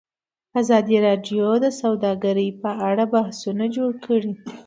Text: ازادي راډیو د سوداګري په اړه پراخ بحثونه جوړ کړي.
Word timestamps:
ازادي 0.61 0.97
راډیو 1.07 1.47
د 1.63 1.67
سوداګري 1.81 2.47
په 2.61 2.69
اړه 2.89 3.03
پراخ 3.11 3.11
بحثونه 3.13 3.65
جوړ 3.75 3.91
کړي. 4.05 4.33